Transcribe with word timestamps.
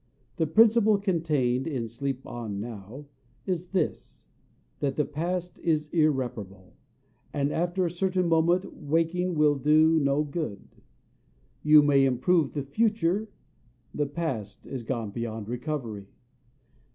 The 0.37 0.47
principle 0.47 0.97
contained 0.97 1.67
in 1.67 1.87
"Sleep 1.87 2.25
on 2.25 2.59
now" 2.59 3.05
is 3.45 3.67
this, 3.67 4.23
that 4.79 4.95
the 4.95 5.05
past 5.05 5.59
is 5.59 5.89
irreparable, 5.89 6.75
and 7.31 7.51
after 7.51 7.85
a 7.85 7.91
certain 7.91 8.27
moment 8.27 8.73
waking 8.73 9.35
will 9.35 9.53
do 9.53 9.99
no 9.99 10.23
good. 10.23 10.67
You 11.61 11.83
may 11.83 12.03
improve 12.03 12.53
the 12.53 12.63
future, 12.63 13.29
the 13.93 14.07
past 14.07 14.65
is 14.65 14.81
gone 14.81 15.11
beyond 15.11 15.47
recovery. 15.47 16.07